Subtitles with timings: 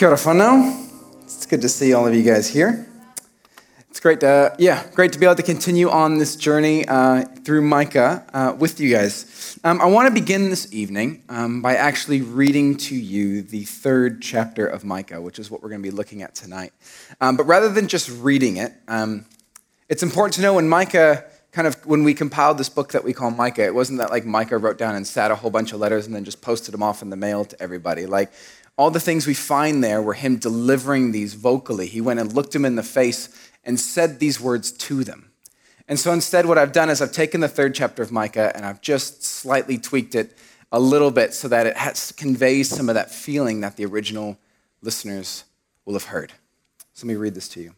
[0.00, 0.88] Kia ora whanau.
[1.24, 2.88] It's good to see all of you guys here.
[3.90, 7.60] It's great to, yeah, great to be able to continue on this journey uh, through
[7.60, 9.58] Micah uh, with you guys.
[9.62, 14.22] Um, I want to begin this evening um, by actually reading to you the third
[14.22, 16.72] chapter of Micah, which is what we're going to be looking at tonight.
[17.20, 19.26] Um, but rather than just reading it, um,
[19.90, 23.12] it's important to know when Micah kind of when we compiled this book that we
[23.12, 25.80] call Micah, it wasn't that like Micah wrote down and sat a whole bunch of
[25.80, 28.06] letters and then just posted them off in the mail to everybody.
[28.06, 28.32] Like
[28.80, 31.86] all the things we find there were him delivering these vocally.
[31.86, 33.28] He went and looked him in the face
[33.62, 35.30] and said these words to them.
[35.86, 38.64] And so instead, what I've done is I've taken the third chapter of Micah and
[38.64, 40.34] I've just slightly tweaked it
[40.72, 44.38] a little bit so that it has, conveys some of that feeling that the original
[44.80, 45.44] listeners
[45.84, 46.32] will have heard.
[46.94, 47.74] So let me read this to you.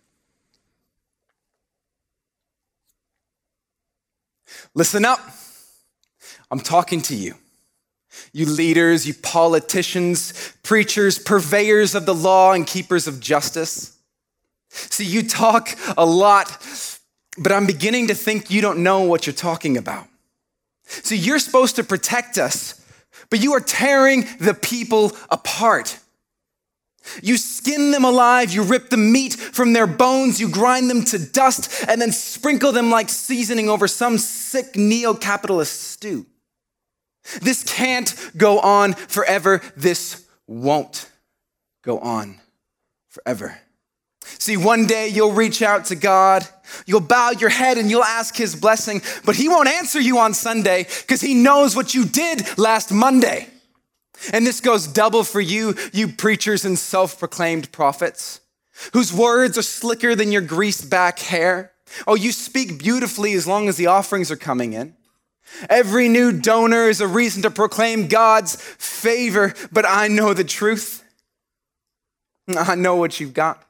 [4.72, 5.18] Listen up.
[6.48, 7.34] I'm talking to you.
[8.32, 13.96] You leaders, you politicians, preachers, purveyors of the law, and keepers of justice.
[14.70, 16.58] See, you talk a lot,
[17.36, 20.06] but I'm beginning to think you don't know what you're talking about.
[20.86, 22.80] See, you're supposed to protect us,
[23.30, 25.98] but you are tearing the people apart.
[27.22, 31.18] You skin them alive, you rip the meat from their bones, you grind them to
[31.18, 36.26] dust, and then sprinkle them like seasoning over some sick neo capitalist stew.
[37.40, 39.62] This can't go on forever.
[39.76, 41.08] This won't
[41.82, 42.40] go on
[43.08, 43.58] forever.
[44.24, 46.46] See, one day you'll reach out to God,
[46.86, 50.34] you'll bow your head and you'll ask His blessing, but He won't answer you on
[50.34, 53.48] Sunday because He knows what you did last Monday.
[54.32, 58.40] And this goes double for you, you preachers and self proclaimed prophets,
[58.92, 61.72] whose words are slicker than your greased back hair.
[62.06, 64.94] Oh, you speak beautifully as long as the offerings are coming in.
[65.68, 71.04] Every new donor is a reason to proclaim God's favor, but I know the truth.
[72.48, 73.62] I know what you've got.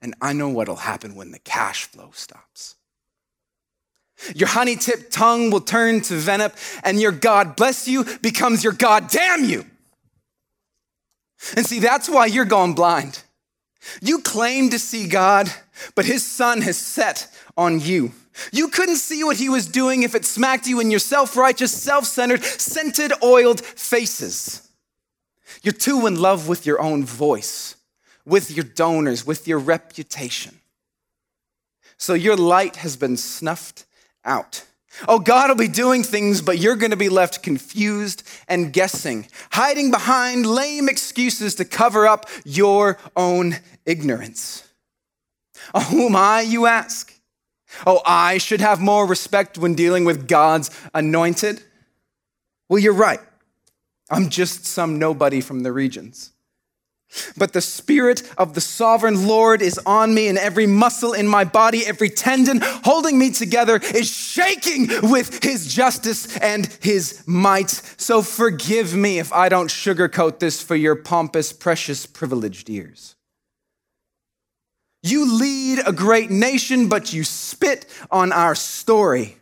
[0.00, 2.76] And I know what'll happen when the cash flow stops.
[4.34, 6.52] Your honey tipped tongue will turn to venom,
[6.84, 9.64] and your God bless you becomes your God damn you.
[11.56, 13.22] And see, that's why you're going blind.
[14.00, 15.50] You claim to see God,
[15.96, 18.12] but his sun has set on you.
[18.52, 21.72] You couldn't see what he was doing if it smacked you in your self righteous,
[21.72, 24.68] self centered, scented, oiled faces.
[25.62, 27.76] You're too in love with your own voice,
[28.24, 30.60] with your donors, with your reputation.
[31.98, 33.84] So your light has been snuffed
[34.24, 34.64] out.
[35.08, 39.28] Oh, God will be doing things, but you're going to be left confused and guessing,
[39.52, 43.56] hiding behind lame excuses to cover up your own
[43.86, 44.68] ignorance.
[45.74, 47.11] Oh, who am I, you ask?
[47.86, 51.62] Oh, I should have more respect when dealing with God's anointed?
[52.68, 53.20] Well, you're right.
[54.10, 56.32] I'm just some nobody from the regions.
[57.36, 61.44] But the Spirit of the sovereign Lord is on me, and every muscle in my
[61.44, 67.70] body, every tendon holding me together is shaking with His justice and His might.
[67.98, 73.16] So forgive me if I don't sugarcoat this for your pompous, precious, privileged ears.
[75.02, 79.36] You lead a great nation, but you spit on our story.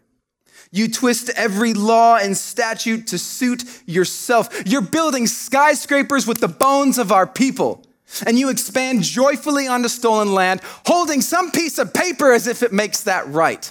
[0.73, 4.63] You twist every law and statute to suit yourself.
[4.67, 7.85] You're building skyscrapers with the bones of our people.
[8.27, 12.73] And you expand joyfully onto stolen land, holding some piece of paper as if it
[12.73, 13.71] makes that right.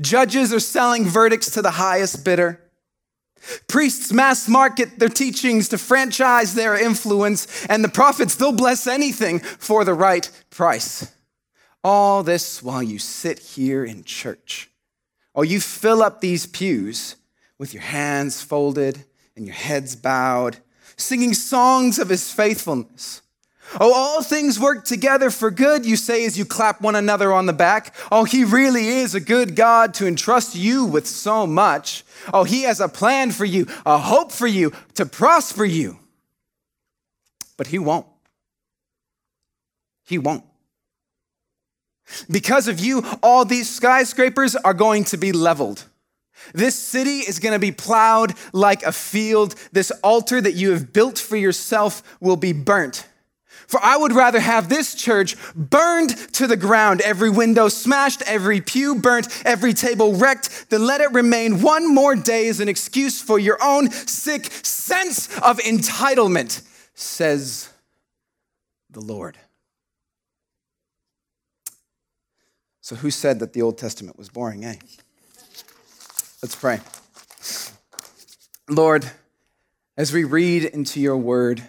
[0.00, 2.60] Judges are selling verdicts to the highest bidder.
[3.66, 9.40] Priests mass market their teachings to franchise their influence, and the prophets, they'll bless anything
[9.40, 11.12] for the right price.
[11.82, 14.70] All this while you sit here in church.
[15.34, 17.16] Oh, you fill up these pews
[17.58, 19.04] with your hands folded
[19.34, 20.58] and your heads bowed,
[20.96, 23.21] singing songs of his faithfulness.
[23.80, 27.46] Oh, all things work together for good, you say as you clap one another on
[27.46, 27.94] the back.
[28.10, 32.04] Oh, he really is a good God to entrust you with so much.
[32.32, 35.98] Oh, he has a plan for you, a hope for you, to prosper you.
[37.56, 38.06] But he won't.
[40.04, 40.44] He won't.
[42.30, 45.84] Because of you, all these skyscrapers are going to be leveled.
[46.52, 49.54] This city is going to be plowed like a field.
[49.70, 53.06] This altar that you have built for yourself will be burnt.
[53.72, 58.60] For I would rather have this church burned to the ground, every window smashed, every
[58.60, 63.22] pew burnt, every table wrecked, than let it remain one more day as an excuse
[63.22, 66.60] for your own sick sense of entitlement,
[66.92, 67.70] says
[68.90, 69.38] the Lord.
[72.82, 74.76] So, who said that the Old Testament was boring, eh?
[76.42, 76.80] Let's pray.
[78.68, 79.10] Lord,
[79.96, 81.62] as we read into your word,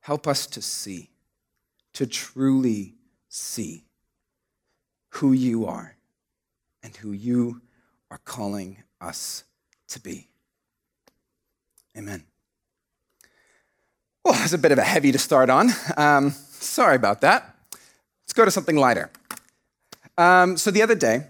[0.00, 1.09] help us to see,
[1.94, 2.94] to truly
[3.28, 3.84] see
[5.14, 5.96] who you are
[6.82, 7.60] and who you
[8.10, 9.44] are calling us
[9.88, 10.28] to be.
[11.96, 12.24] Amen.
[14.24, 15.70] Well, that's a bit of a heavy to start on.
[15.96, 17.56] Um, sorry about that.
[18.24, 19.10] Let's go to something lighter.
[20.16, 21.26] Um, so, the other day,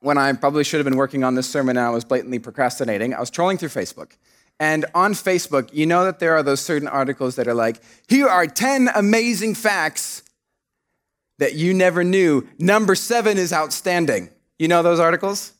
[0.00, 3.14] when I probably should have been working on this sermon and I was blatantly procrastinating,
[3.14, 4.16] I was trolling through Facebook.
[4.62, 8.28] And on Facebook, you know that there are those certain articles that are like, here
[8.28, 10.22] are 10 amazing facts
[11.38, 12.46] that you never knew.
[12.60, 14.30] Number seven is outstanding.
[14.60, 15.52] You know those articles?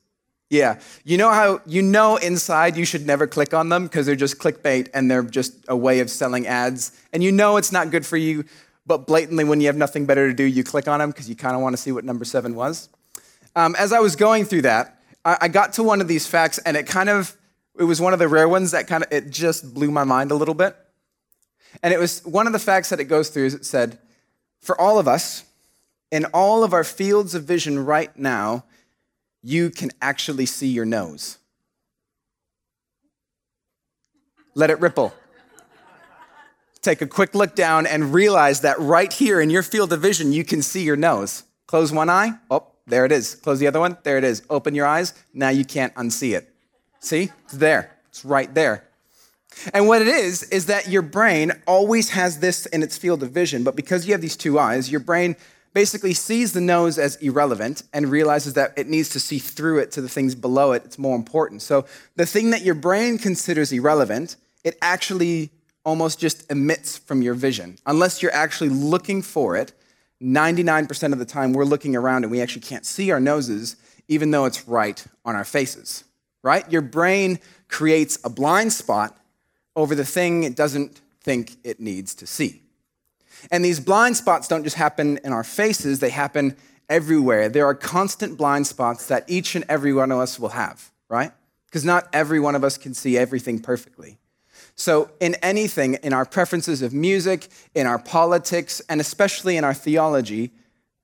[0.51, 0.79] Yeah.
[1.03, 4.39] You know how you know inside you should never click on them because they're just
[4.39, 6.93] clickbait and they're just a way of selling ads.
[7.13, 8.45] And you know it's not good for you,
[8.87, 11.35] but blatantly when you have nothing better to do, you click on them because you
[11.35, 12.89] kind of want to see what number seven was.
[13.57, 16.59] Um, as I was going through that, I, I got to one of these facts
[16.59, 17.37] and it kind of,
[17.83, 20.31] it was one of the rare ones that kind of, it just blew my mind
[20.31, 20.77] a little bit.
[21.83, 23.99] And it was one of the facts that it goes through is it said,
[24.61, 25.45] for all of us,
[26.13, 28.65] in all of our fields of vision right now,
[29.43, 31.39] you can actually see your nose.
[34.55, 35.13] Let it ripple.
[36.83, 40.33] Take a quick look down and realize that right here in your field of vision,
[40.33, 41.43] you can see your nose.
[41.67, 42.39] Close one eye.
[42.49, 43.35] Oh, there it is.
[43.35, 43.97] Close the other one.
[44.05, 44.43] There it is.
[44.51, 45.15] Open your eyes.
[45.35, 46.52] Now you can't unsee it.
[47.03, 47.31] See?
[47.45, 47.91] It's there.
[48.09, 48.85] It's right there.
[49.75, 53.33] And what it is, is that your brain always has this in its field of
[53.33, 55.37] vision, but because you have these two eyes, your brain
[55.75, 59.91] basically sees the nose as irrelevant and realizes that it needs to see through it
[59.93, 60.83] to the things below it.
[60.85, 61.63] It's more important.
[61.63, 65.51] So the thing that your brain considers irrelevant, it actually
[65.85, 67.79] almost just emits from your vision.
[67.87, 69.73] Unless you're actually looking for it,
[70.23, 73.77] 99% of the time we're looking around and we actually can't see our noses,
[74.09, 76.05] even though it's right on our faces,
[76.43, 76.71] right?
[76.71, 79.17] Your brain creates a blind spot
[79.75, 82.63] over the thing it doesn't think it needs to see.
[83.51, 86.57] And these blind spots don't just happen in our faces, they happen
[86.89, 87.49] everywhere.
[87.49, 91.33] There are constant blind spots that each and every one of us will have, right?
[91.67, 94.19] Because not every one of us can see everything perfectly.
[94.75, 99.75] So, in anything, in our preferences of music, in our politics, and especially in our
[99.75, 100.51] theology,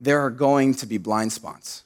[0.00, 1.84] there are going to be blind spots.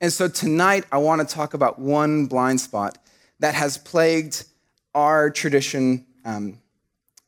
[0.00, 2.98] And so, tonight, I want to talk about one blind spot
[3.38, 4.44] that has plagued
[4.94, 6.58] our tradition um,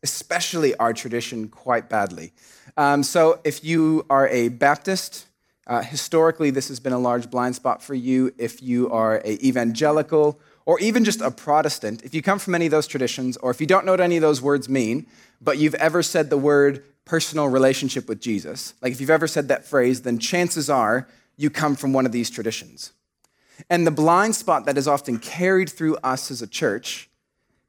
[0.03, 2.33] especially our tradition, quite badly.
[2.77, 5.27] Um, so, if you are a Baptist,
[5.67, 8.33] uh, historically, this has been a large blind spot for you.
[8.39, 12.67] If you are a evangelical, or even just a Protestant, if you come from any
[12.67, 15.07] of those traditions, or if you don't know what any of those words mean,
[15.41, 19.49] but you've ever said the word personal relationship with Jesus, like if you've ever said
[19.49, 22.93] that phrase, then chances are you come from one of these traditions.
[23.71, 27.09] And the blind spot that is often carried through us as a church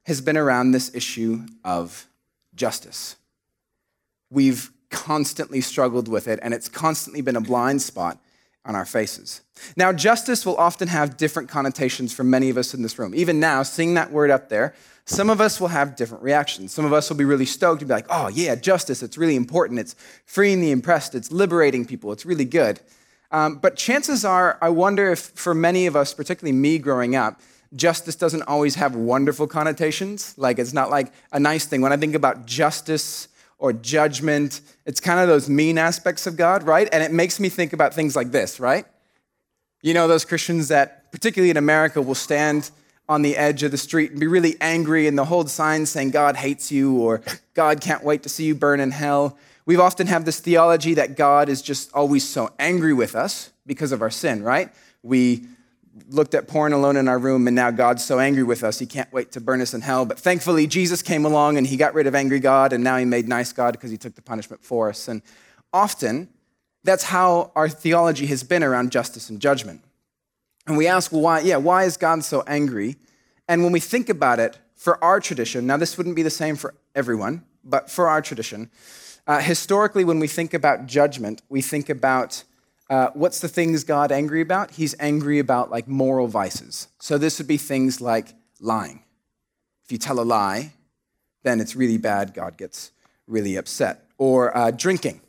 [0.03, 2.07] has been around this issue of
[2.55, 3.15] justice.
[4.29, 8.19] We've constantly struggled with it, and it's constantly been a blind spot
[8.65, 9.41] on our faces.
[9.75, 13.13] Now, justice will often have different connotations for many of us in this room.
[13.13, 14.73] Even now, seeing that word up there,
[15.05, 16.71] some of us will have different reactions.
[16.71, 19.35] Some of us will be really stoked and be like, oh, yeah, justice, it's really
[19.35, 19.79] important.
[19.79, 22.79] It's freeing the oppressed, it's liberating people, it's really good.
[23.33, 27.41] Um, but chances are, I wonder if for many of us, particularly me growing up,
[27.75, 30.35] justice doesn't always have wonderful connotations.
[30.37, 31.81] Like, it's not like a nice thing.
[31.81, 36.61] When I think about justice or judgment, it's kind of those mean aspects of God,
[36.61, 36.87] right?
[36.91, 38.85] And it makes me think about things like this, right?
[39.81, 42.69] You know, those Christians that, particularly in America, will stand
[43.09, 46.11] on the edge of the street and be really angry and they'll hold signs saying
[46.11, 47.21] God hates you or
[47.53, 49.37] God can't wait to see you burn in hell.
[49.65, 53.91] We've often have this theology that God is just always so angry with us because
[53.91, 54.71] of our sin, right?
[55.03, 55.47] We
[56.09, 58.85] looked at porn alone in our room, and now God's so angry with us, he
[58.85, 60.05] can't wait to burn us in hell.
[60.05, 63.05] But thankfully, Jesus came along and he got rid of angry God, and now he
[63.05, 65.07] made nice God because he took the punishment for us.
[65.07, 65.21] And
[65.71, 66.29] often,
[66.83, 69.81] that's how our theology has been around justice and judgment.
[70.67, 72.95] And we ask, well, why, yeah, why is God so angry?
[73.47, 76.57] And when we think about it, for our tradition, now this wouldn't be the same
[76.57, 78.69] for everyone, but for our tradition,
[79.25, 82.43] uh, historically, when we think about judgment, we think about
[82.89, 84.71] uh, what's the things God angry about?
[84.71, 86.89] He's angry about like moral vices.
[86.99, 89.03] So this would be things like lying.
[89.85, 90.73] If you tell a lie,
[91.43, 92.33] then it's really bad.
[92.33, 92.91] God gets
[93.27, 94.05] really upset.
[94.17, 95.21] Or uh, drinking.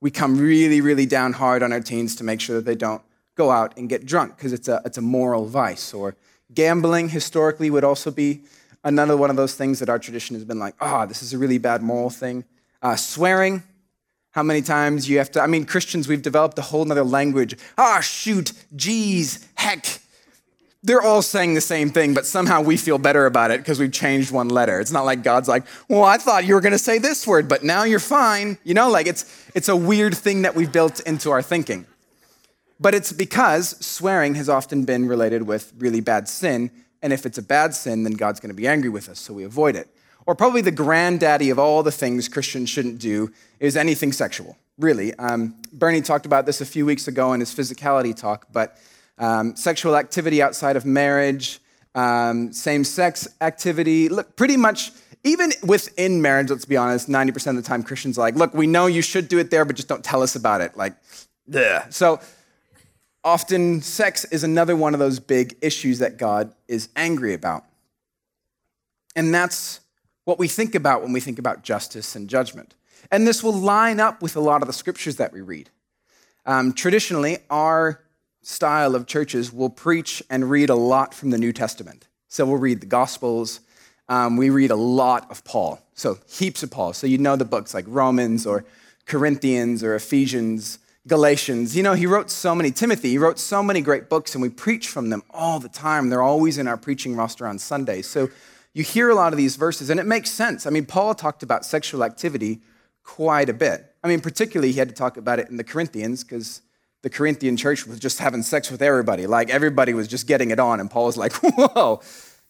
[0.00, 3.02] We come really, really down hard on our teens to make sure that they don't
[3.34, 5.94] go out and get drunk because it's a, it's a moral vice.
[5.94, 6.16] Or
[6.52, 8.42] gambling historically would also be
[8.84, 11.32] another one of those things that our tradition has been like, ah, oh, this is
[11.32, 12.44] a really bad moral thing.
[12.80, 13.62] Uh, swearing,
[14.30, 17.56] how many times you have to, I mean, Christians, we've developed a whole nother language.
[17.76, 20.00] Ah, shoot, geez, heck,
[20.82, 23.92] they're all saying the same thing, but somehow we feel better about it because we've
[23.92, 24.78] changed one letter.
[24.80, 27.48] It's not like God's like, well, I thought you were going to say this word,
[27.48, 28.58] but now you're fine.
[28.62, 31.84] You know, like it's, it's a weird thing that we've built into our thinking.
[32.78, 36.70] But it's because swearing has often been related with really bad sin.
[37.02, 39.34] And if it's a bad sin, then God's going to be angry with us, so
[39.34, 39.88] we avoid it.
[40.28, 45.14] Or probably the granddaddy of all the things Christians shouldn't do is anything sexual, really.
[45.14, 48.76] Um, Bernie talked about this a few weeks ago in his physicality talk, but
[49.16, 51.60] um, sexual activity outside of marriage,
[51.94, 54.92] um, same sex activity, look, pretty much
[55.24, 58.66] even within marriage, let's be honest, 90% of the time Christians are like, look, we
[58.66, 60.76] know you should do it there, but just don't tell us about it.
[60.76, 60.92] Like.
[61.88, 62.20] So
[63.24, 67.64] often sex is another one of those big issues that God is angry about.
[69.16, 69.80] And that's
[70.28, 72.74] what we think about when we think about justice and judgment.
[73.10, 75.70] And this will line up with a lot of the scriptures that we read.
[76.44, 78.04] Um, traditionally, our
[78.42, 82.08] style of churches will preach and read a lot from the New Testament.
[82.28, 83.60] So we'll read the Gospels.
[84.10, 85.80] Um, we read a lot of Paul.
[85.94, 86.92] So heaps of Paul.
[86.92, 88.66] So you know the books like Romans or
[89.06, 91.74] Corinthians or Ephesians, Galatians.
[91.74, 94.50] You know, he wrote so many, Timothy, he wrote so many great books, and we
[94.50, 96.10] preach from them all the time.
[96.10, 98.06] They're always in our preaching roster on Sundays.
[98.06, 98.28] So
[98.78, 100.64] you hear a lot of these verses, and it makes sense.
[100.64, 102.60] I mean, Paul talked about sexual activity
[103.02, 103.92] quite a bit.
[104.04, 106.62] I mean, particularly, he had to talk about it in the Corinthians because
[107.02, 109.26] the Corinthian church was just having sex with everybody.
[109.26, 110.78] Like everybody was just getting it on.
[110.78, 112.00] And Paul was like, whoa,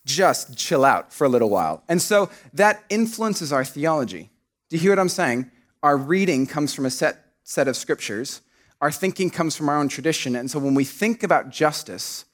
[0.04, 1.82] just chill out for a little while.
[1.88, 4.28] And so that influences our theology.
[4.68, 5.50] Do you hear what I'm saying?
[5.82, 8.42] Our reading comes from a set, set of scriptures,
[8.82, 10.36] our thinking comes from our own tradition.
[10.36, 12.26] And so when we think about justice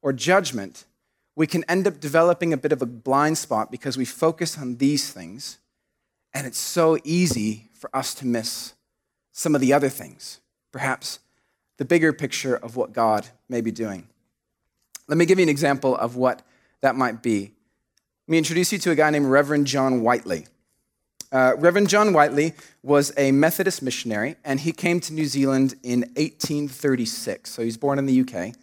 [0.00, 0.86] or judgment,
[1.34, 4.76] we can end up developing a bit of a blind spot because we focus on
[4.76, 5.58] these things.
[6.34, 8.74] And it's so easy for us to miss
[9.32, 10.40] some of the other things.
[10.72, 11.20] Perhaps
[11.78, 14.08] the bigger picture of what God may be doing.
[15.08, 16.42] Let me give you an example of what
[16.80, 17.52] that might be.
[18.26, 20.46] Let me introduce you to a guy named Reverend John Whiteley.
[21.32, 26.00] Uh, Reverend John Whiteley was a Methodist missionary, and he came to New Zealand in
[26.16, 27.50] 1836.
[27.50, 28.54] So he's born in the UK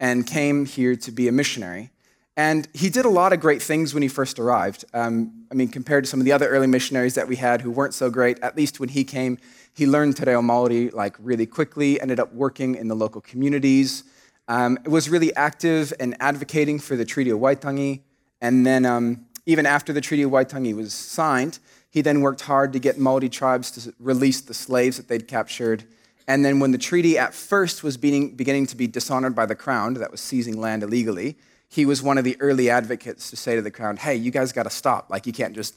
[0.00, 1.90] and came here to be a missionary.
[2.36, 4.84] And he did a lot of great things when he first arrived.
[4.92, 7.70] Um, I mean, compared to some of the other early missionaries that we had who
[7.70, 9.38] weren't so great, at least when he came,
[9.72, 14.04] he learned Te Reo Māori like really quickly, ended up working in the local communities,
[14.48, 18.00] um, was really active in advocating for the Treaty of Waitangi.
[18.42, 22.74] And then um, even after the Treaty of Waitangi was signed, he then worked hard
[22.74, 25.84] to get Māori tribes to release the slaves that they'd captured.
[26.28, 29.54] And then when the treaty at first was being, beginning to be dishonored by the
[29.54, 33.56] crown, that was seizing land illegally, he was one of the early advocates to say
[33.56, 35.10] to the crown, hey, you guys got to stop.
[35.10, 35.76] Like, you can't just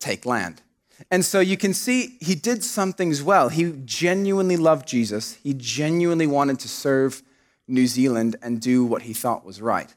[0.00, 0.62] take land.
[1.10, 3.48] And so you can see he did some things well.
[3.48, 5.34] He genuinely loved Jesus.
[5.42, 7.22] He genuinely wanted to serve
[7.68, 9.94] New Zealand and do what he thought was right.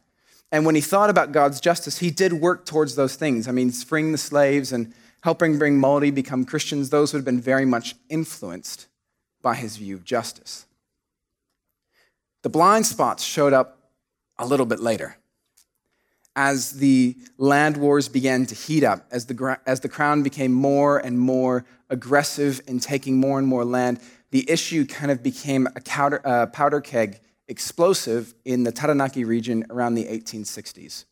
[0.52, 3.48] And when he thought about God's justice, he did work towards those things.
[3.48, 7.42] I mean, freeing the slaves and helping bring Maori become Christians, those would have been
[7.42, 8.88] very much influenced
[9.42, 10.66] by his view of justice.
[12.42, 13.92] The blind spots showed up
[14.38, 15.18] a little bit later
[16.40, 20.98] as the land wars began to heat up, as the, as the crown became more
[20.98, 24.00] and more aggressive in taking more and more land,
[24.32, 27.20] the issue kind of became a powder, uh, powder keg
[27.50, 31.04] explosive in the Taranaki region around the 1860s.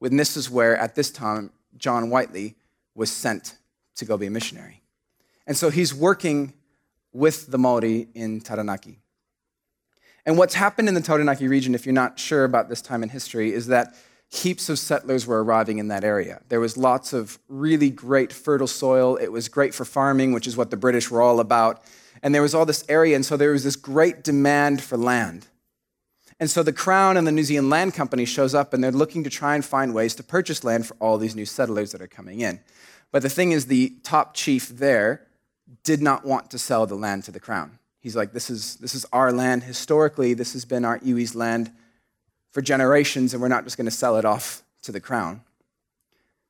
[0.00, 2.56] When this is where, at this time, John Whiteley
[2.96, 3.56] was sent
[3.94, 4.82] to go be a missionary.
[5.46, 6.54] And so he's working
[7.12, 8.98] with the Maori in Taranaki.
[10.26, 13.10] And what's happened in the Taranaki region, if you're not sure about this time in
[13.10, 13.94] history, is that
[14.30, 16.40] heaps of settlers were arriving in that area.
[16.48, 19.16] There was lots of really great fertile soil.
[19.16, 21.82] It was great for farming, which is what the British were all about.
[22.22, 25.46] And there was all this area, and so there was this great demand for land.
[26.38, 29.24] And so the Crown and the New Zealand Land Company shows up and they're looking
[29.24, 32.08] to try and find ways to purchase land for all these new settlers that are
[32.08, 32.60] coming in.
[33.12, 35.26] But the thing is, the top chief there
[35.84, 37.78] did not want to sell the land to the Crown.
[38.00, 39.64] He's like, this is, this is our land.
[39.64, 41.72] Historically, this has been our iwi's land
[42.50, 45.42] for generations, and we're not just going to sell it off to the crown.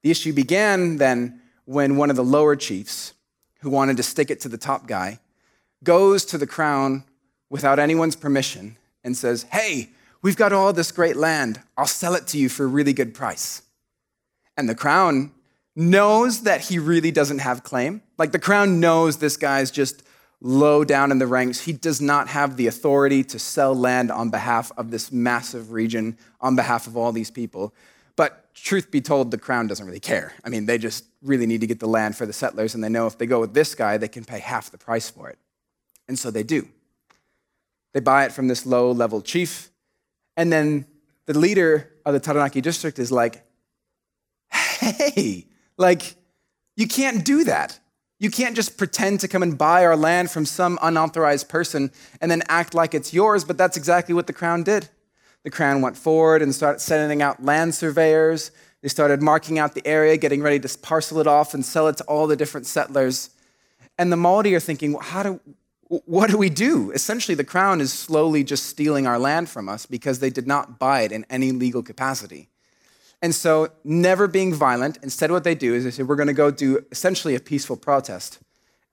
[0.02, 3.14] The issue began then when one of the lower chiefs,
[3.60, 5.20] who wanted to stick it to the top guy,
[5.84, 7.04] goes to the crown
[7.50, 9.90] without anyone's permission and says, Hey,
[10.22, 11.60] we've got all this great land.
[11.76, 13.62] I'll sell it to you for a really good price.
[14.56, 15.32] And the crown
[15.76, 18.02] knows that he really doesn't have claim.
[18.18, 20.02] Like the crown knows this guy's just
[20.40, 21.60] low down in the ranks.
[21.60, 26.16] He does not have the authority to sell land on behalf of this massive region,
[26.40, 27.74] on behalf of all these people.
[28.16, 30.32] But truth be told, the crown doesn't really care.
[30.44, 32.88] I mean, they just really need to get the land for the settlers, and they
[32.88, 35.38] know if they go with this guy, they can pay half the price for it.
[36.08, 36.68] And so they do.
[37.92, 39.70] They buy it from this low level chief,
[40.36, 40.86] and then
[41.26, 43.44] the leader of the Taranaki district is like,
[44.50, 46.14] hey, like,
[46.76, 47.79] you can't do that.
[48.20, 52.30] You can't just pretend to come and buy our land from some unauthorized person and
[52.30, 54.90] then act like it's yours, but that's exactly what the crown did.
[55.42, 58.50] The crown went forward and started sending out land surveyors.
[58.82, 61.96] They started marking out the area, getting ready to parcel it off and sell it
[61.96, 63.30] to all the different settlers.
[63.96, 65.40] And the Maori are thinking, how do,
[65.88, 66.90] what do we do?
[66.90, 70.78] Essentially, the crown is slowly just stealing our land from us because they did not
[70.78, 72.49] buy it in any legal capacity.
[73.22, 76.32] And so, never being violent, instead, what they do is they say, We're going to
[76.32, 78.38] go do essentially a peaceful protest.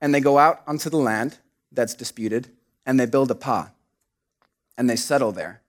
[0.00, 1.38] And they go out onto the land
[1.72, 2.48] that's disputed
[2.86, 3.70] and they build a pa
[4.76, 5.60] and they settle there.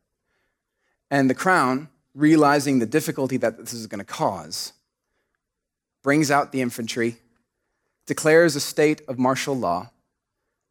[1.10, 4.74] And the crown, realizing the difficulty that this is going to cause,
[6.04, 7.18] brings out the infantry,
[8.06, 9.90] declares a state of martial law,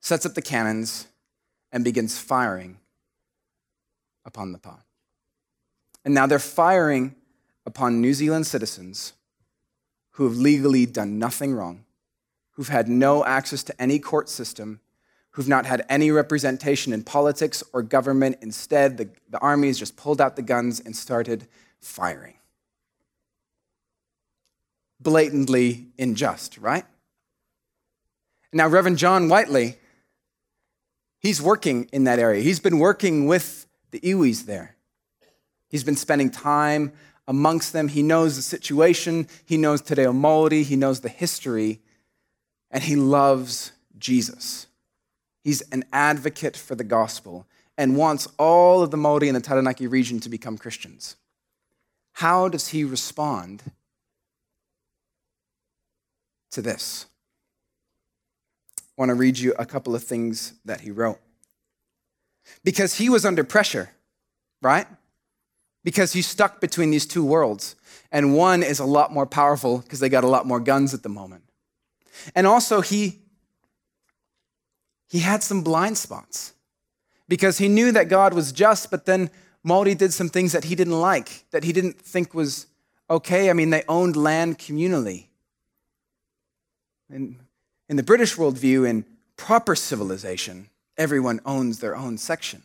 [0.01, 1.09] sets up the cannons,
[1.73, 2.79] and begins firing
[4.25, 4.79] upon the pa.
[6.05, 7.15] And now they're firing
[7.69, 9.13] upon New Zealand citizens
[10.13, 11.85] who have legally done nothing wrong,
[12.53, 14.81] who've had no access to any court system,
[15.33, 18.39] who've not had any representation in politics or government.
[18.41, 21.47] Instead, the, the army has just pulled out the guns and started
[21.83, 22.37] firing.
[24.99, 26.87] Blatantly unjust, right?
[28.51, 29.77] Now, Reverend John Whiteley,
[31.21, 32.41] he's working in that area.
[32.41, 34.75] He's been working with the Iwis there.
[35.69, 36.93] He's been spending time
[37.29, 37.87] amongst them.
[37.87, 41.81] He knows the situation, he knows Te Reo Māori, he knows the history,
[42.71, 44.67] and he loves Jesus.
[45.45, 49.87] He's an advocate for the gospel and wants all of the Māori in the Taranaki
[49.87, 51.17] region to become Christians.
[52.15, 53.63] How does he respond
[56.51, 57.07] to this?
[58.79, 61.21] I want to read you a couple of things that he wrote.
[62.65, 63.91] Because he was under pressure,
[64.61, 64.89] right?
[65.89, 67.75] Because he's stuck between these two worlds.
[68.13, 71.03] And one is a lot more powerful because they got a lot more guns at
[71.03, 71.45] the moment.
[72.35, 73.21] And also, he,
[75.09, 76.53] he had some blind spots
[77.27, 79.31] because he knew that God was just, but then
[79.65, 82.67] Maori did some things that he didn't like, that he didn't think was
[83.09, 83.49] okay.
[83.49, 85.29] I mean, they owned land communally.
[87.09, 87.37] In,
[87.89, 89.07] in the British worldview, in
[89.39, 92.63] proper civilization, everyone owns their own section.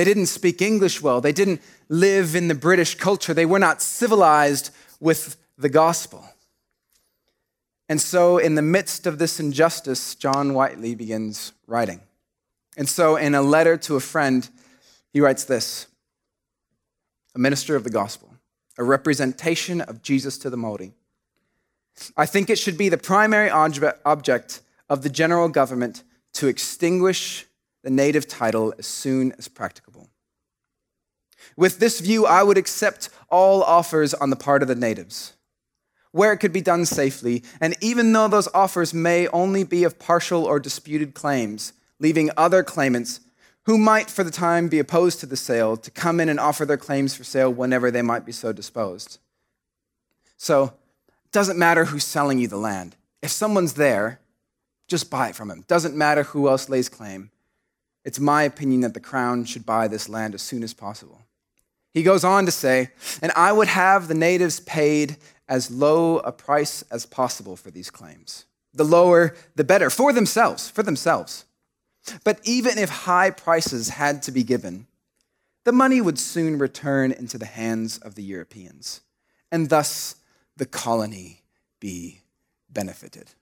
[0.00, 1.20] They didn't speak English well.
[1.20, 1.60] They didn't
[1.90, 3.34] live in the British culture.
[3.34, 6.24] They were not civilized with the gospel.
[7.86, 12.00] And so, in the midst of this injustice, John Whiteley begins writing.
[12.78, 14.48] And so, in a letter to a friend,
[15.12, 15.86] he writes this
[17.34, 18.34] A minister of the gospel,
[18.78, 20.94] a representation of Jesus to the Maori.
[22.16, 27.44] I think it should be the primary object of the general government to extinguish
[27.82, 30.08] the native title as soon as practicable.
[31.56, 35.34] With this view, I would accept all offers on the part of the natives,
[36.12, 39.98] where it could be done safely, and even though those offers may only be of
[39.98, 43.20] partial or disputed claims, leaving other claimants
[43.64, 46.64] who might for the time be opposed to the sale to come in and offer
[46.64, 49.18] their claims for sale whenever they might be so disposed.
[50.36, 52.96] So, it doesn't matter who's selling you the land.
[53.22, 54.20] If someone's there,
[54.88, 55.64] just buy it from him.
[55.68, 57.30] Doesn't matter who else lays claim.
[58.04, 61.22] It's my opinion that the crown should buy this land as soon as possible.
[61.92, 65.16] He goes on to say, and I would have the natives paid
[65.48, 68.44] as low a price as possible for these claims.
[68.72, 71.44] The lower, the better, for themselves, for themselves.
[72.24, 74.86] But even if high prices had to be given,
[75.64, 79.00] the money would soon return into the hands of the Europeans,
[79.52, 80.16] and thus
[80.56, 81.42] the colony
[81.80, 82.20] be
[82.70, 83.32] benefited.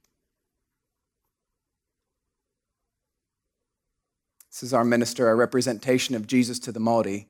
[4.50, 7.28] This is our minister, a representation of Jesus to the Maori,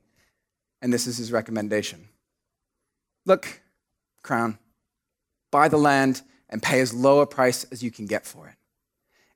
[0.81, 2.07] and this is his recommendation.
[3.25, 3.61] Look,
[4.23, 4.57] Crown,
[5.51, 8.55] buy the land and pay as low a price as you can get for it.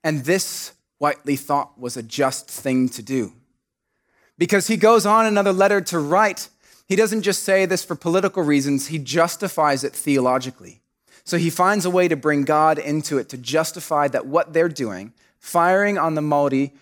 [0.03, 3.33] And this, Whiteley thought, was a just thing to do.
[4.37, 6.49] Because he goes on another letter to write,
[6.87, 10.81] he doesn't just say this for political reasons, he justifies it theologically.
[11.23, 14.67] So he finds a way to bring God into it to justify that what they're
[14.67, 16.73] doing, firing on the Maori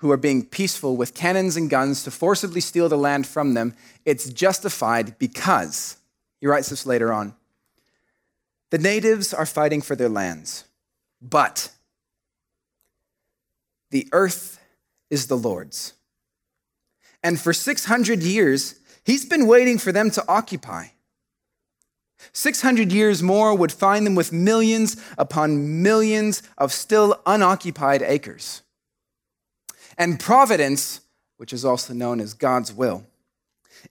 [0.00, 3.74] who are being peaceful with cannons and guns to forcibly steal the land from them,
[4.06, 5.98] it's justified because,
[6.40, 7.34] he writes this later on,
[8.70, 10.64] the natives are fighting for their lands,
[11.20, 11.70] but
[13.90, 14.58] the earth
[15.10, 15.92] is the Lord's.
[17.22, 20.86] And for 600 years, he's been waiting for them to occupy.
[22.32, 28.62] 600 years more would find them with millions upon millions of still unoccupied acres.
[30.00, 31.02] And providence,
[31.36, 33.04] which is also known as God's will,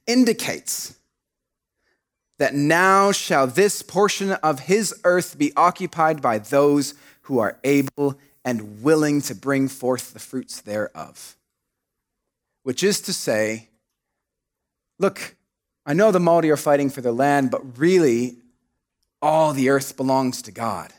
[0.08, 0.96] indicates
[2.40, 8.18] that now shall this portion of his earth be occupied by those who are able
[8.44, 11.36] and willing to bring forth the fruits thereof.
[12.64, 13.68] Which is to say,
[14.98, 15.36] look,
[15.86, 18.38] I know the Maori are fighting for their land, but really,
[19.22, 20.92] all the earth belongs to God.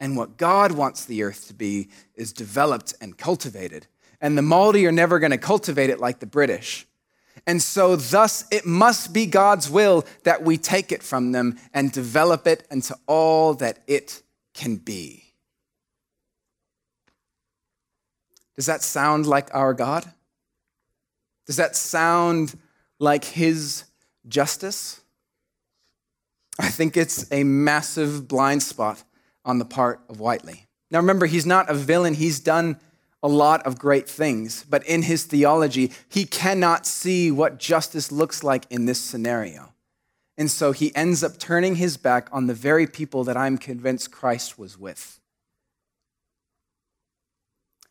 [0.00, 3.86] And what God wants the earth to be is developed and cultivated.
[4.26, 6.84] And the Maori are never going to cultivate it like the British.
[7.46, 11.92] And so, thus, it must be God's will that we take it from them and
[11.92, 15.22] develop it into all that it can be.
[18.56, 20.04] Does that sound like our God?
[21.46, 22.58] Does that sound
[22.98, 23.84] like His
[24.26, 25.02] justice?
[26.58, 29.04] I think it's a massive blind spot
[29.44, 30.66] on the part of Whiteley.
[30.90, 32.80] Now, remember, he's not a villain, he's done
[33.22, 38.44] a lot of great things, but in his theology, he cannot see what justice looks
[38.44, 39.72] like in this scenario.
[40.38, 44.10] And so he ends up turning his back on the very people that I'm convinced
[44.12, 45.18] Christ was with.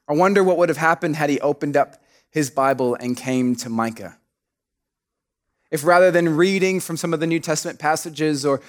[0.08, 3.70] I wonder what would have happened had he opened up his Bible and came to
[3.70, 4.18] Micah.
[5.76, 8.62] If rather than reading from some of the New Testament passages or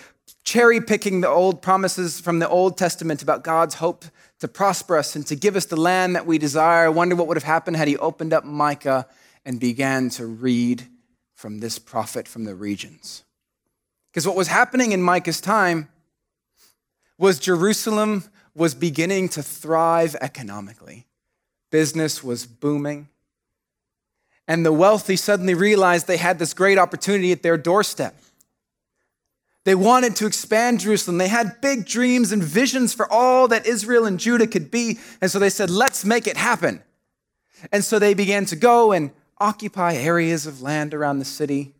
[0.42, 4.06] cherry picking the old promises from the Old Testament about God's hope
[4.40, 6.86] to prosper us and to give us the land that we desire.
[6.86, 9.06] I wonder what would have happened had he opened up Micah
[9.44, 10.88] and began to read
[11.36, 13.22] from this prophet from the regions.
[14.10, 15.88] Because what was happening in Micah's time
[17.18, 21.06] was Jerusalem was beginning to thrive economically.
[21.70, 23.06] Business was booming.
[24.48, 28.14] And the wealthy suddenly realized they had this great opportunity at their doorstep.
[29.64, 31.18] They wanted to expand Jerusalem.
[31.18, 35.00] They had big dreams and visions for all that Israel and Judah could be.
[35.20, 36.82] And so they said, let's make it happen.
[37.72, 41.74] And so they began to go and occupy areas of land around the city.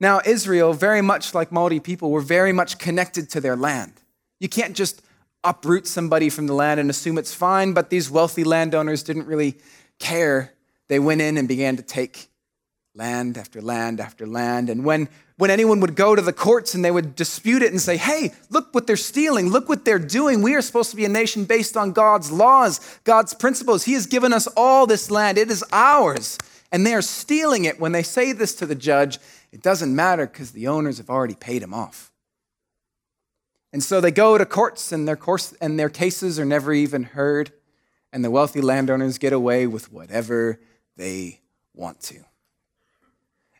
[0.00, 3.92] Now, Israel, very much like Maori people, were very much connected to their land.
[4.40, 5.02] You can't just
[5.44, 9.58] uproot somebody from the land and assume it's fine, but these wealthy landowners didn't really
[10.00, 10.52] care.
[10.92, 12.28] They went in and began to take
[12.94, 14.68] land after land after land.
[14.68, 17.80] And when when anyone would go to the courts and they would dispute it and
[17.80, 20.42] say, hey, look what they're stealing, look what they're doing.
[20.42, 23.84] We are supposed to be a nation based on God's laws, God's principles.
[23.84, 26.36] He has given us all this land, it is ours.
[26.70, 27.80] And they are stealing it.
[27.80, 29.18] When they say this to the judge,
[29.50, 32.12] it doesn't matter because the owners have already paid them off.
[33.72, 37.04] And so they go to courts, and their, course, and their cases are never even
[37.04, 37.50] heard,
[38.12, 40.60] and the wealthy landowners get away with whatever
[40.96, 41.40] they
[41.74, 42.24] want to.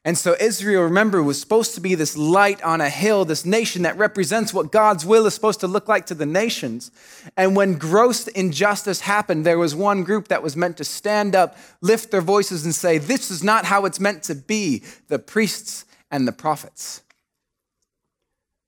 [0.04, 3.82] And so Israel, remember, was supposed to be this light on a hill, this nation
[3.82, 6.90] that represents what God's will is supposed to look like to the nations.
[7.36, 11.56] And when gross injustice happened, there was one group that was meant to stand up,
[11.80, 15.84] lift their voices, and say, This is not how it's meant to be the priests
[16.10, 17.02] and the prophets.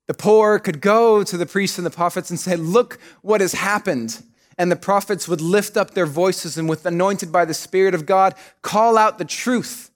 [0.06, 3.54] The poor could go to the priests and the prophets and say, Look what has
[3.54, 4.22] happened.
[4.56, 8.06] And the prophets would lift up their voices and, with anointed by the Spirit of
[8.06, 9.90] God, call out the truth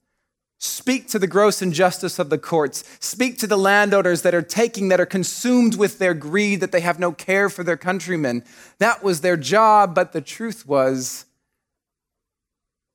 [0.60, 2.82] Speak to the gross injustice of the courts.
[2.98, 6.80] Speak to the landowners that are taking, that are consumed with their greed, that they
[6.80, 8.42] have no care for their countrymen.
[8.78, 11.26] That was their job, but the truth was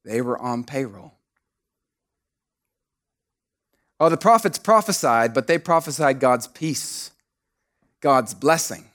[0.03, 1.13] they were on payroll.
[3.97, 7.11] Oh, the prophets prophesied, but they prophesied God's peace,
[8.01, 8.89] God's blessing,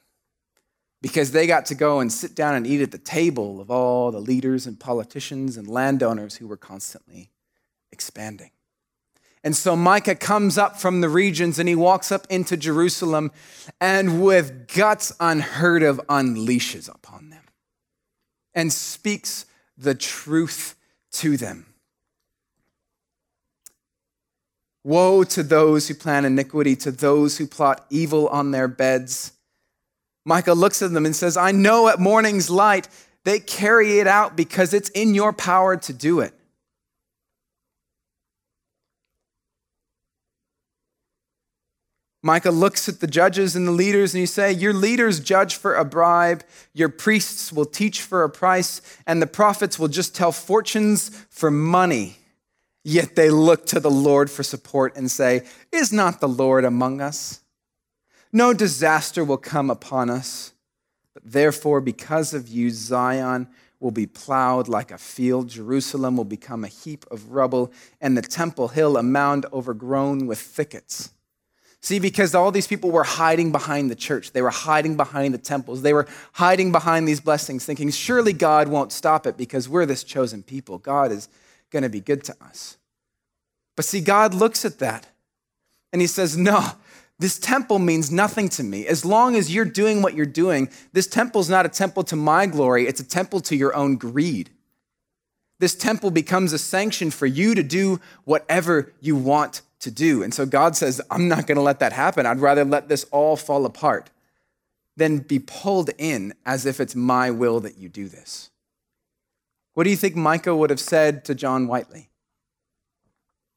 [1.01, 4.11] because they got to go and sit down and eat at the table of all
[4.11, 7.31] the leaders and politicians and landowners who were constantly
[7.93, 8.51] expanding.
[9.45, 13.31] And so Micah comes up from the regions and he walks up into Jerusalem
[13.81, 17.45] and with guts unheard of unleashes upon them
[18.53, 20.75] and speaks the truth
[21.13, 21.67] to them.
[24.83, 29.33] Woe to those who plan iniquity, to those who plot evil on their beds.
[30.29, 32.87] Micah looks at them and says, I know at morning's light
[33.25, 36.35] they carry it out because it's in your power to do it.
[42.23, 45.75] Micah looks at the judges and the leaders and he say, Your leaders judge for
[45.75, 50.31] a bribe, your priests will teach for a price, and the prophets will just tell
[50.31, 52.19] fortunes for money.
[52.85, 57.01] Yet they look to the Lord for support and say, Is not the Lord among
[57.01, 57.41] us?
[58.33, 60.53] No disaster will come upon us.
[61.15, 63.49] But therefore, because of you, Zion
[63.81, 68.23] will be plowed like a field, Jerusalem will become a heap of rubble, and the
[68.23, 71.11] temple hill a mound overgrown with thickets.
[71.81, 75.39] See, because all these people were hiding behind the church, they were hiding behind the
[75.39, 79.87] temples, they were hiding behind these blessings, thinking, surely God won't stop it because we're
[79.87, 80.79] this chosen people.
[80.79, 81.29] God is
[81.71, 82.79] going to be good to us.
[83.77, 85.07] But see, God looks at that
[85.93, 86.73] and he says, No,
[87.19, 88.87] this temple means nothing to me.
[88.87, 92.47] As long as you're doing what you're doing, this temple's not a temple to my
[92.47, 94.51] glory, it's a temple to your own greed.
[95.59, 100.23] This temple becomes a sanction for you to do whatever you want to do.
[100.23, 102.27] And so God says, I'm not going to let that happen.
[102.27, 104.11] I'd rather let this all fall apart
[104.97, 108.51] than be pulled in as if it's my will that you do this.
[109.75, 112.09] What do you think Micah would have said to John Whiteley?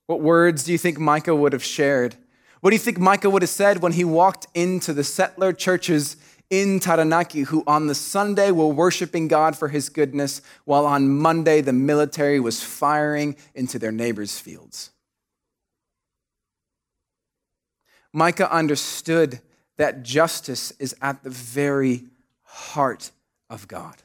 [0.07, 2.15] What words do you think Micah would have shared?
[2.61, 6.15] What do you think Micah would have said when he walked into the settler churches
[6.51, 11.61] in Taranaki who on the Sunday were worshiping God for his goodness, while on Monday
[11.61, 14.91] the military was firing into their neighbors' fields?
[18.13, 19.41] Micah understood
[19.77, 22.03] that justice is at the very
[22.43, 23.11] heart
[23.49, 23.95] of God.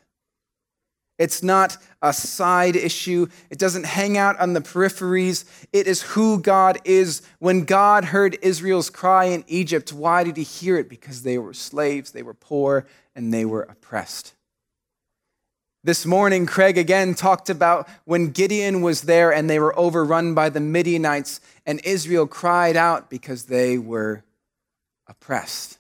[1.19, 3.29] It's not a side issue.
[3.51, 5.45] It doesn't hang out on the peripheries.
[5.73, 7.23] It is who God is.
[7.39, 10.89] When God heard Israel's cry in Egypt, why did he hear it?
[10.89, 14.35] Because they were slaves, they were poor, and they were oppressed.
[15.83, 20.49] This morning, Craig again talked about when Gideon was there and they were overrun by
[20.51, 24.25] the Midianites, and Israel cried out because they were
[25.07, 25.79] oppressed.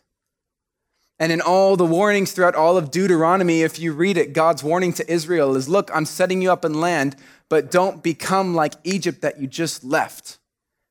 [1.18, 4.92] And in all the warnings throughout all of Deuteronomy, if you read it, God's warning
[4.94, 7.16] to Israel is look, I'm setting you up in land,
[7.48, 10.38] but don't become like Egypt that you just left.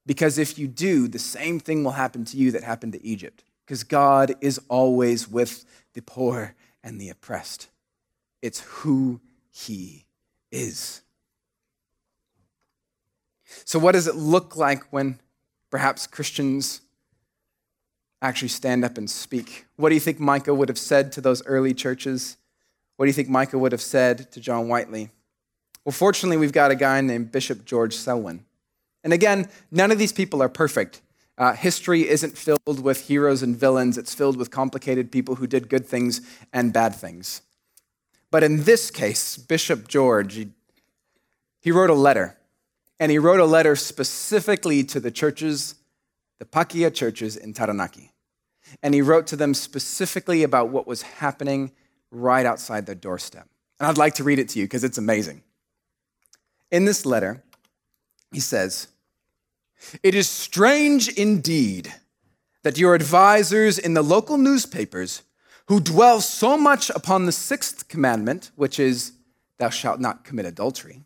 [0.06, 3.44] Because if you do, the same thing will happen to you that happened to Egypt.
[3.66, 7.70] Because God is always with the poor and the oppressed.
[8.42, 10.06] It's who He
[10.52, 11.02] is.
[13.64, 15.20] So, what does it look like when
[15.72, 16.82] perhaps Christians
[18.22, 19.66] actually stand up and speak.
[19.76, 22.38] What do you think Micah would have said to those early churches?
[22.98, 25.10] What do you think Micah would have said to John Whiteley?
[25.84, 28.46] Well, fortunately, we've got a guy named Bishop George Selwyn.
[29.04, 31.02] And again, none of these people are perfect.
[31.38, 35.70] Uh, history isn't filled with heroes and villains, it's filled with complicated people who did
[35.70, 36.22] good things
[36.54, 37.42] and bad things.
[38.32, 40.50] But in this case, Bishop George, he,
[41.62, 42.38] he wrote a letter.
[43.00, 45.76] And he wrote a letter specifically to the churches,
[46.40, 48.12] the Pākehā churches in Taranaki
[48.82, 51.72] and he wrote to them specifically about what was happening
[52.12, 53.48] right outside their doorstep.
[53.80, 55.44] And I'd like to read it to you because it's amazing.
[56.72, 57.44] In this letter,
[58.32, 58.88] he says,
[60.02, 61.94] It is strange indeed
[62.64, 65.22] that your advisors in the local newspapers,
[65.68, 69.14] who dwell so much upon the sixth commandment, which is,
[69.58, 71.04] Thou shalt not commit adultery,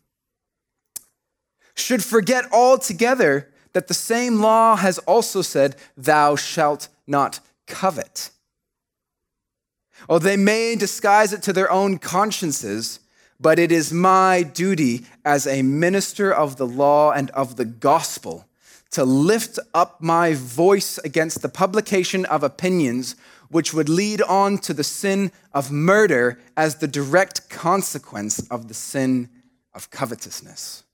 [1.74, 8.30] should forget altogether that the same law has also said, Thou shalt not covet.
[10.08, 13.00] Oh, they may disguise it to their own consciences,
[13.38, 18.46] but it is my duty as a minister of the law and of the gospel
[18.92, 23.14] to lift up my voice against the publication of opinions
[23.48, 28.74] which would lead on to the sin of murder as the direct consequence of the
[28.74, 29.28] sin
[29.74, 30.84] of covetousness.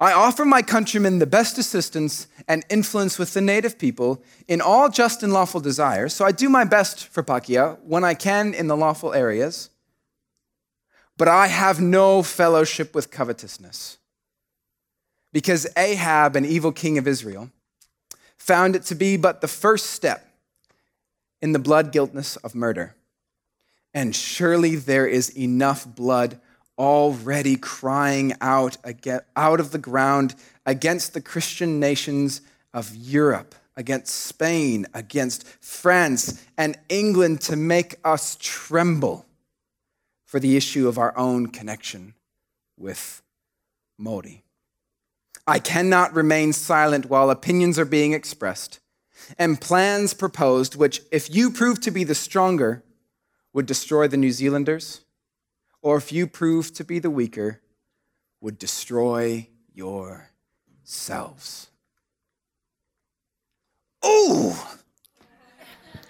[0.00, 4.88] I offer my countrymen the best assistance and influence with the native people in all
[4.88, 6.14] just and lawful desires.
[6.14, 9.70] So I do my best for Pākehā when I can in the lawful areas.
[11.16, 13.98] But I have no fellowship with covetousness.
[15.32, 17.50] Because Ahab, an evil king of Israel,
[18.36, 20.24] found it to be but the first step
[21.42, 22.94] in the blood guiltness of murder.
[23.92, 26.40] And surely there is enough blood
[26.78, 28.76] already crying out,
[29.36, 32.40] out of the ground against the Christian nations
[32.72, 39.26] of Europe, against Spain, against France and England to make us tremble
[40.24, 42.14] for the issue of our own connection
[42.76, 43.22] with
[44.00, 44.42] Māori.
[45.46, 48.80] I cannot remain silent while opinions are being expressed
[49.38, 52.82] and plans proposed, which, if you prove to be the stronger,
[53.52, 55.00] would destroy the New Zealanders
[55.82, 57.60] or if you prove to be the weaker,
[58.40, 61.68] would destroy yourselves.
[64.04, 64.54] Ooh!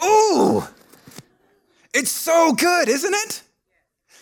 [0.05, 0.63] Ooh!
[1.95, 3.43] It's so good, isn't it?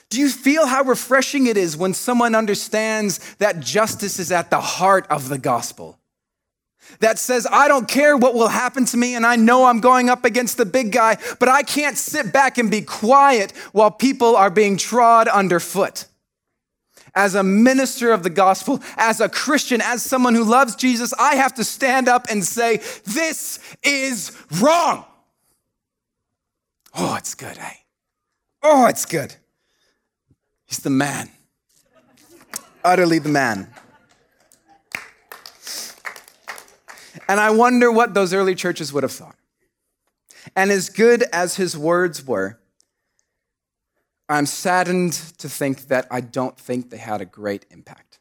[0.09, 4.61] Do you feel how refreshing it is when someone understands that justice is at the
[4.61, 5.99] heart of the gospel?
[7.01, 10.09] That says, I don't care what will happen to me, and I know I'm going
[10.09, 14.37] up against the big guy, but I can't sit back and be quiet while people
[14.37, 16.07] are being trod underfoot.
[17.14, 21.37] As a minister of the gospel, as a Christian, as someone who loves Jesus, I
[21.37, 25.05] have to stand up and say, This is wrong.
[26.94, 27.75] Oh, it's good, eh?
[28.62, 29.35] Oh, it's good.
[30.66, 31.31] He's the man,
[32.85, 33.68] utterly the man.
[37.29, 39.37] And I wonder what those early churches would have thought.
[40.55, 42.59] And as good as his words were,
[44.29, 48.19] I'm saddened to think that I don't think they had a great impact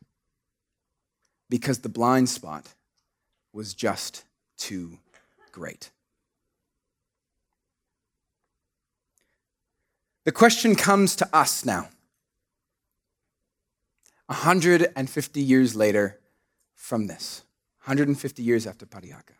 [1.49, 2.73] because the blind spot
[3.53, 4.23] was just
[4.57, 4.99] too
[5.51, 5.91] great.
[10.25, 11.89] The question comes to us now,
[14.25, 16.19] 150 years later
[16.73, 17.43] from this,
[17.85, 19.35] 150 years after Parihaka.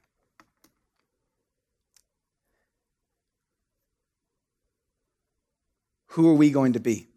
[6.16, 7.08] who are we going to be?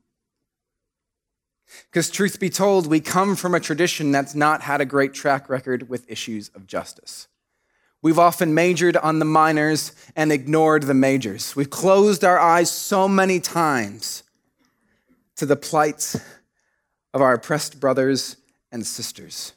[1.91, 5.49] Because, truth be told, we come from a tradition that's not had a great track
[5.49, 7.29] record with issues of justice.
[8.03, 11.55] We've often majored on the minors and ignored the majors.
[11.55, 14.25] We've closed our eyes so many times
[15.37, 16.17] to the plight
[17.15, 18.37] of our oppressed brothers
[18.73, 19.53] and sisters.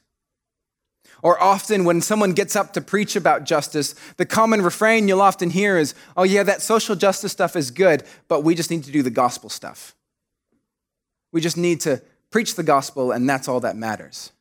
[1.23, 5.51] Or often, when someone gets up to preach about justice, the common refrain you'll often
[5.51, 8.91] hear is, oh, yeah, that social justice stuff is good, but we just need to
[8.91, 9.95] do the gospel stuff.
[11.31, 14.31] We just need to preach the gospel, and that's all that matters.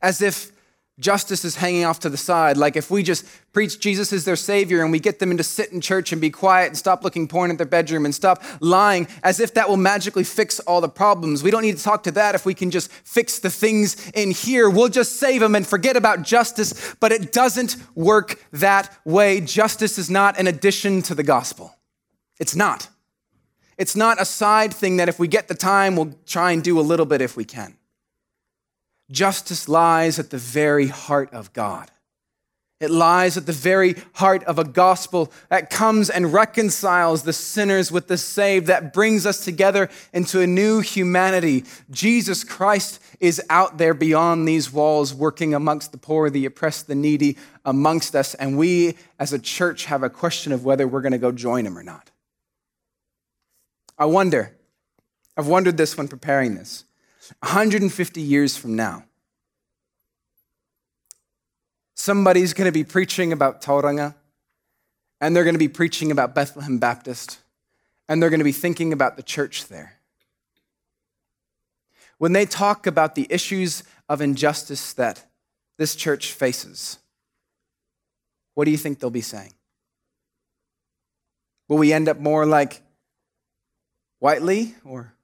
[0.00, 0.52] As if
[1.00, 2.56] justice is hanging off to the side.
[2.56, 5.72] Like if we just preach Jesus is their Savior and we get them into sit
[5.72, 9.08] in church and be quiet and stop looking porn at their bedroom and stop lying,
[9.22, 11.42] as if that will magically fix all the problems.
[11.42, 14.30] We don't need to talk to that if we can just fix the things in
[14.30, 14.70] here.
[14.70, 19.40] We'll just save them and forget about justice, but it doesn't work that way.
[19.40, 21.74] Justice is not an addition to the gospel.
[22.38, 22.88] It's not.
[23.78, 26.78] It's not a side thing that if we get the time, we'll try and do
[26.78, 27.76] a little bit if we can.
[29.10, 31.90] Justice lies at the very heart of God.
[32.80, 37.92] It lies at the very heart of a gospel that comes and reconciles the sinners
[37.92, 41.64] with the saved, that brings us together into a new humanity.
[41.90, 46.94] Jesus Christ is out there beyond these walls, working amongst the poor, the oppressed, the
[46.94, 48.34] needy, amongst us.
[48.34, 51.66] And we as a church have a question of whether we're going to go join
[51.66, 52.10] him or not.
[53.98, 54.56] I wonder,
[55.36, 56.84] I've wondered this when preparing this.
[57.40, 59.04] 150 years from now,
[61.94, 64.14] somebody's going to be preaching about Tauranga,
[65.20, 67.38] and they're going to be preaching about Bethlehem Baptist,
[68.08, 69.98] and they're going to be thinking about the church there.
[72.18, 75.24] When they talk about the issues of injustice that
[75.78, 76.98] this church faces,
[78.54, 79.54] what do you think they'll be saying?
[81.68, 82.82] Will we end up more like
[84.18, 85.14] Whiteley, or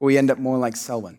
[0.00, 1.18] will we end up more like Selwyn?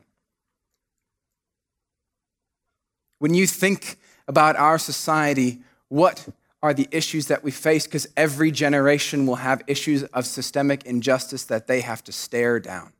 [3.19, 3.97] When you think
[4.27, 6.27] about our society, what
[6.61, 7.85] are the issues that we face?
[7.85, 12.91] Because every generation will have issues of systemic injustice that they have to stare down.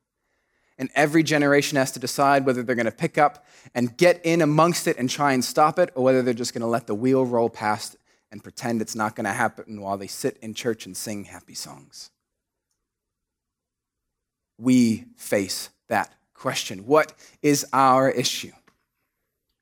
[0.77, 4.41] And every generation has to decide whether they're going to pick up and get in
[4.41, 6.95] amongst it and try and stop it, or whether they're just going to let the
[6.95, 7.95] wheel roll past
[8.31, 11.55] and pretend it's not going to happen while they sit in church and sing happy
[11.55, 12.11] songs.
[14.57, 16.85] We face that question.
[16.85, 18.51] What is our issue?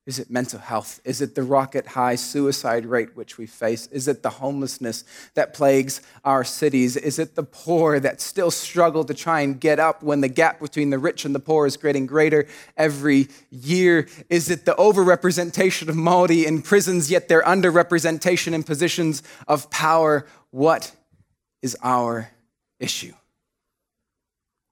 [0.05, 0.99] Is it mental health?
[1.05, 3.87] Is it the rocket high suicide rate which we face?
[3.87, 6.97] Is it the homelessness that plagues our cities?
[6.97, 10.59] Is it the poor that still struggle to try and get up when the gap
[10.59, 14.09] between the rich and the poor is getting greater every year?
[14.29, 20.27] Is it the overrepresentation of Māori in prisons, yet their underrepresentation in positions of power?
[20.51, 20.93] What
[21.61, 22.29] is our
[22.77, 23.13] issue?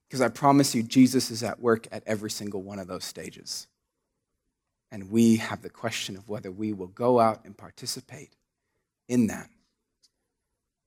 [0.09, 3.67] Because I promise you, Jesus is at work at every single one of those stages.
[4.91, 8.35] And we have the question of whether we will go out and participate
[9.07, 9.49] in that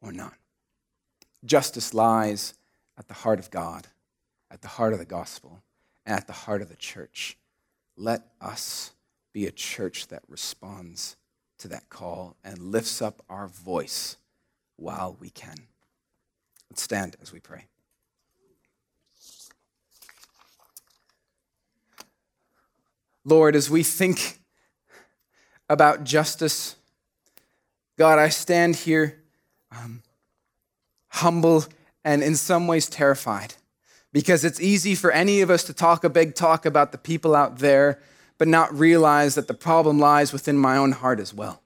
[0.02, 0.34] or not.
[1.44, 2.54] Justice lies
[2.98, 3.86] at the heart of God,
[4.50, 5.62] at the heart of the gospel,
[6.04, 7.36] and at the heart of the church.
[7.96, 8.92] Let us
[9.32, 11.16] be a church that responds
[11.58, 14.16] to that call and lifts up our voice
[14.76, 15.56] while we can.
[16.70, 17.66] Let's stand as we pray.
[23.24, 24.38] Lord, as we think
[25.68, 26.76] about justice,
[27.98, 29.22] God, I stand here
[29.72, 30.02] um,
[31.08, 31.64] humble
[32.04, 33.54] and in some ways terrified
[34.12, 37.34] because it's easy for any of us to talk a big talk about the people
[37.34, 38.00] out there,
[38.38, 41.63] but not realize that the problem lies within my own heart as well.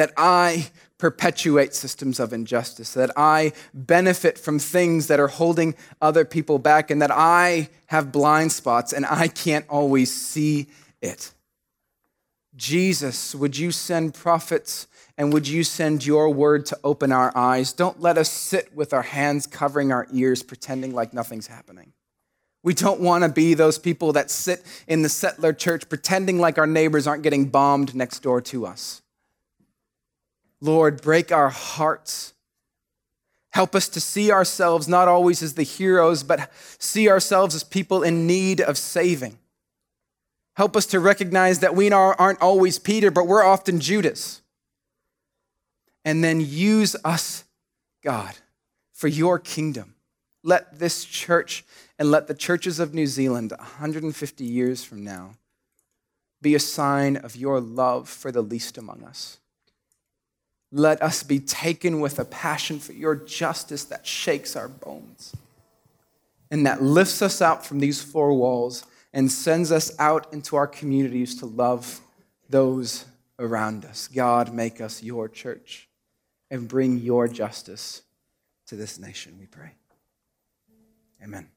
[0.00, 6.24] That I perpetuate systems of injustice, that I benefit from things that are holding other
[6.24, 10.68] people back, and that I have blind spots and I can't always see
[11.02, 11.34] it.
[12.56, 14.86] Jesus, would you send prophets
[15.18, 17.74] and would you send your word to open our eyes?
[17.74, 21.92] Don't let us sit with our hands covering our ears, pretending like nothing's happening.
[22.62, 26.56] We don't want to be those people that sit in the settler church pretending like
[26.56, 29.02] our neighbors aren't getting bombed next door to us.
[30.60, 32.34] Lord, break our hearts.
[33.50, 38.02] Help us to see ourselves not always as the heroes, but see ourselves as people
[38.02, 39.38] in need of saving.
[40.54, 44.42] Help us to recognize that we aren't always Peter, but we're often Judas.
[46.04, 47.44] And then use us,
[48.02, 48.34] God,
[48.92, 49.94] for your kingdom.
[50.44, 51.64] Let this church
[51.98, 55.34] and let the churches of New Zealand 150 years from now
[56.40, 59.39] be a sign of your love for the least among us.
[60.72, 65.34] Let us be taken with a passion for your justice that shakes our bones
[66.50, 70.66] and that lifts us out from these four walls and sends us out into our
[70.66, 72.00] communities to love
[72.48, 73.04] those
[73.38, 74.06] around us.
[74.08, 75.88] God, make us your church
[76.50, 78.02] and bring your justice
[78.66, 79.72] to this nation, we pray.
[81.22, 81.48] Amen.